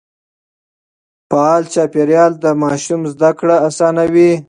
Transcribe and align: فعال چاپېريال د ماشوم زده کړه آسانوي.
فعال 1.29 1.63
چاپېريال 1.73 2.31
د 2.43 2.45
ماشوم 2.61 3.01
زده 3.13 3.31
کړه 3.39 3.55
آسانوي. 3.67 4.31